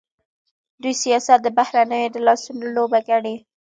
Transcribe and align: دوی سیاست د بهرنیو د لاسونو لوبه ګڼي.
دوی 0.81 0.93
سیاست 1.03 1.39
د 1.43 1.47
بهرنیو 1.57 2.13
د 2.13 2.17
لاسونو 2.27 2.65
لوبه 2.75 2.99
ګڼي. 3.09 3.35